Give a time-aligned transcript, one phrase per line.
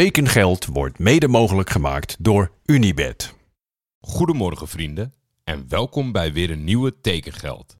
[0.00, 3.34] Tekengeld wordt mede mogelijk gemaakt door Unibed.
[4.00, 7.76] Goedemorgen vrienden en welkom bij weer een nieuwe Tekengeld.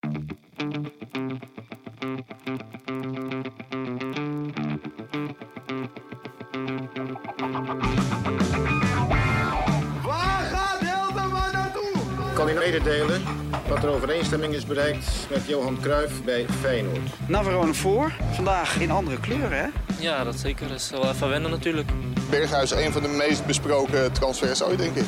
[12.44, 13.22] Kan u mededelen
[13.68, 17.28] dat er overeenstemming is bereikt met Johan Cruijff bij Feyenoord.
[17.28, 18.12] Navarone voor.
[18.32, 19.66] Vandaag in andere kleuren, hè?
[20.02, 20.68] Ja, dat zeker.
[20.68, 21.90] Dat is wel even wennen natuurlijk.
[22.30, 25.04] Berghuis, een van de meest besproken transfers ooit, denk ik.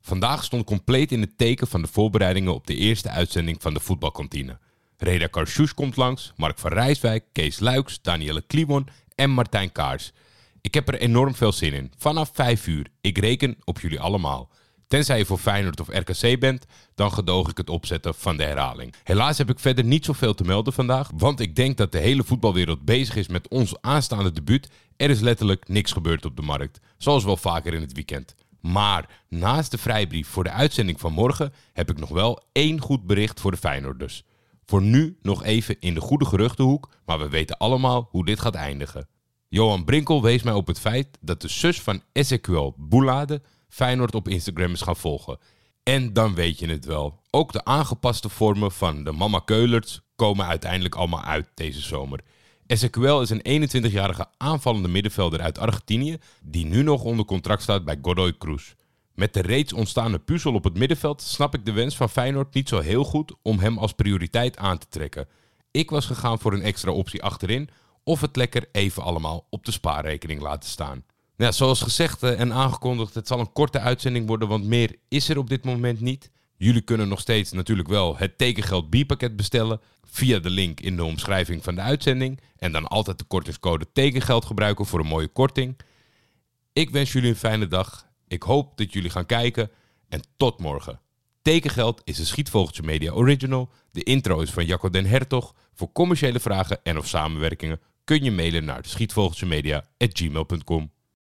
[0.00, 3.80] Vandaag stond compleet in het teken van de voorbereidingen op de eerste uitzending van de
[3.80, 4.58] voetbalkantine.
[4.98, 10.12] Reda Karsjoes komt langs, Mark van Rijswijk, Kees Luiks, Danielle Kliwon en Martijn Kaars.
[10.66, 11.92] Ik heb er enorm veel zin in.
[11.98, 12.86] Vanaf 5 uur.
[13.00, 14.50] Ik reken op jullie allemaal.
[14.86, 18.94] Tenzij je voor Feyenoord of RKC bent, dan gedoog ik het opzetten van de herhaling.
[19.02, 22.24] Helaas heb ik verder niet zoveel te melden vandaag, want ik denk dat de hele
[22.24, 24.68] voetbalwereld bezig is met ons aanstaande debuut.
[24.96, 28.34] Er is letterlijk niks gebeurd op de markt, zoals wel vaker in het weekend.
[28.60, 33.06] Maar naast de vrijbrief voor de uitzending van morgen heb ik nog wel één goed
[33.06, 34.22] bericht voor de Feyenoorders.
[34.64, 38.54] Voor nu nog even in de goede geruchtenhoek, maar we weten allemaal hoe dit gaat
[38.54, 39.08] eindigen.
[39.48, 44.28] Johan Brinkel wees mij op het feit dat de zus van Ezequiel Boulade Feyenoord op
[44.28, 45.38] Instagram is gaan volgen.
[45.82, 47.20] En dan weet je het wel.
[47.30, 52.20] Ook de aangepaste vormen van de Mama Keulerts komen uiteindelijk allemaal uit deze zomer.
[52.66, 57.98] Ezequiel is een 21-jarige aanvallende middenvelder uit Argentinië die nu nog onder contract staat bij
[58.02, 58.72] Godoy Cruz.
[59.14, 62.68] Met de reeds ontstaande puzzel op het middenveld snap ik de wens van Feyenoord niet
[62.68, 65.28] zo heel goed om hem als prioriteit aan te trekken.
[65.70, 67.68] Ik was gegaan voor een extra optie achterin
[68.06, 71.04] of het lekker even allemaal op de spaarrekening laten staan.
[71.36, 75.28] Ja, zoals gezegd eh, en aangekondigd, het zal een korte uitzending worden, want meer is
[75.28, 76.30] er op dit moment niet.
[76.56, 81.04] Jullie kunnen nog steeds natuurlijk wel het tekengeld bierpakket bestellen via de link in de
[81.04, 82.40] omschrijving van de uitzending.
[82.56, 85.76] En dan altijd de kortingscode tekengeld gebruiken voor een mooie korting.
[86.72, 88.06] Ik wens jullie een fijne dag.
[88.28, 89.70] Ik hoop dat jullie gaan kijken.
[90.08, 91.00] En tot morgen.
[91.42, 93.70] Tekengeld is een Schietvogeltje Media Original.
[93.90, 95.54] De intro is van Jacco den Hertog.
[95.74, 100.90] Voor commerciële vragen en of samenwerkingen kun je mailen naar schietvogeltjemedia.gmail.com.